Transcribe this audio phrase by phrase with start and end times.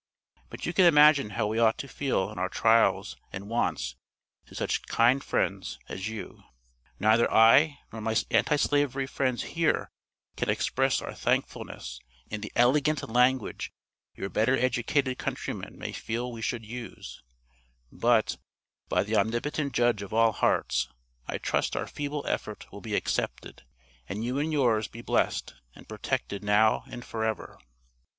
[0.49, 3.97] But you can imagine how we ought to feel in our trials and wants
[4.47, 6.41] to such kind friends as you.
[6.99, 9.91] Neither I nor my Anti Slavery friends here
[10.35, 11.99] can express our thankfulness
[12.31, 13.71] in the elegant language
[14.15, 17.21] your better educated countrymen may feel we should use,
[17.91, 18.37] but,
[18.89, 20.89] by the Omnipotent Judge of all hearts,
[21.27, 23.65] I trust our feeble effort will be accepted,
[24.09, 27.59] and you and yours be blessed and protected now and for ever.